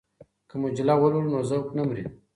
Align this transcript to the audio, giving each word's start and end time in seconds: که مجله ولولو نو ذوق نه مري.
که 0.49 0.55
مجله 0.63 0.93
ولولو 1.01 1.29
نو 1.33 1.39
ذوق 1.49 1.67
نه 1.77 1.83
مري. 1.87 2.05